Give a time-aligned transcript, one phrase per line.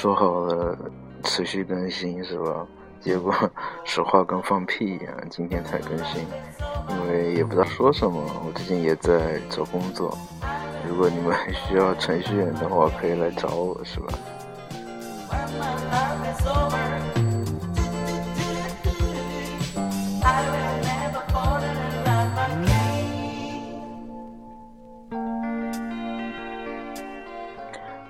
[0.00, 0.78] 说好了
[1.24, 2.64] 持续更新是吧？
[3.00, 3.34] 结果
[3.84, 6.24] 说话跟放屁一样，今天才更新，
[6.88, 8.22] 因为也不知道说什么。
[8.46, 10.16] 我最近也在找工作，
[10.88, 14.14] 如果你们 需要程序员的话，可以来找我，是吧？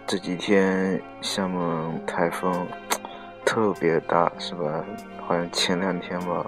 [0.09, 1.61] 这几天厦门
[2.06, 2.67] 台风
[3.45, 4.83] 特别大，是吧？
[5.20, 6.47] 好像前两天吧，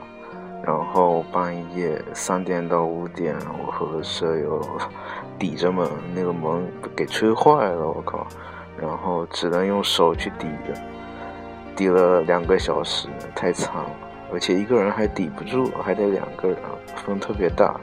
[0.65, 4.67] 然后半夜三点到五点，我和舍友
[5.39, 8.27] 抵着门，那个门给吹坏了，我靠！
[8.79, 10.73] 然后只能用手去抵着，
[11.77, 13.91] 抵了两个小时，太惨了，
[14.33, 16.57] 而且一个人还抵不住，还得两个人，
[17.05, 17.79] 风特别大。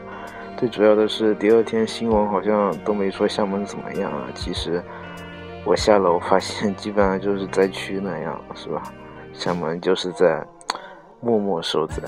[0.58, 4.84] 最主要的是第二天新闻好像都没说厦门怎么样啊，其实。
[5.67, 8.81] 我下楼发现，基本上就是灾区那样，是吧？
[9.33, 10.41] 厦门就是在
[11.19, 12.01] 默默受灾。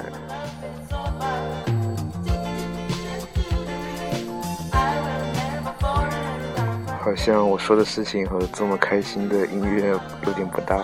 [7.02, 9.89] 好像我说的事情和这么开心的音乐
[10.25, 10.81] 有点不搭。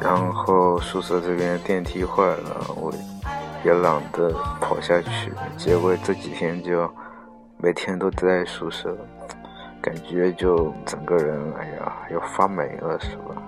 [0.00, 2.92] 然后宿舍这边电梯坏了，我
[3.64, 6.88] 也懒得跑下去，结果这几天就
[7.56, 8.96] 每天都在宿舍，
[9.82, 13.42] 感觉就整个人哎呀要发霉了，是吧？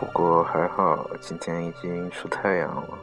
[0.00, 2.98] 不过还好，今天已经出太阳了，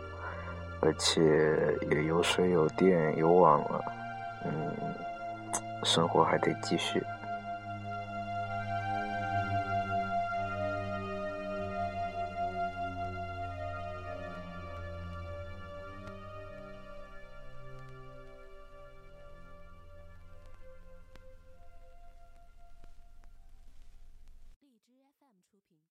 [0.79, 3.81] 而且也有水有电有网了，
[4.43, 4.51] 嗯，
[5.83, 7.03] 生活还得继续。